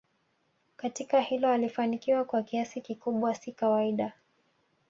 katika 0.77 1.21
hilo 1.21 1.49
alifanikiwa 1.53 2.25
kwa 2.25 2.43
kiasi 2.43 2.81
kikubwa 2.81 3.35
si 3.35 3.51
kawaida 3.51 4.13